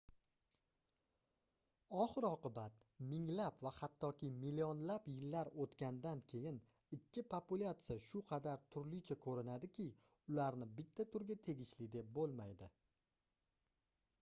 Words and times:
oxir-oqibat 2.03 2.79
minglab 3.11 3.59
va 3.67 3.71
hattoki 3.79 4.31
millionlab 4.45 5.09
yillar 5.17 5.51
oʻtgandan 5.65 6.23
keyin 6.33 6.57
ikki 6.99 7.25
populatsiya 7.35 7.99
shu 8.07 8.23
qadar 8.33 8.65
turlicha 8.77 9.19
koʻrinadiki 9.27 9.87
ularni 10.31 10.71
bitta 10.81 11.07
turga 11.17 11.39
tegishli 11.51 11.91
deb 11.99 12.13
boʻlmaydi 12.19 12.71